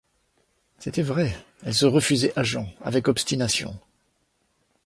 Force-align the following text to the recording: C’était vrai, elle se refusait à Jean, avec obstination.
C’était 0.79 1.03
vrai, 1.03 1.31
elle 1.61 1.75
se 1.75 1.85
refusait 1.85 2.33
à 2.35 2.41
Jean, 2.41 2.67
avec 2.83 3.07
obstination. 3.07 3.77